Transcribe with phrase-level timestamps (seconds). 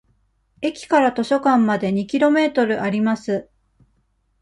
[0.61, 3.47] 駅から図書館まで二キロメートルあります。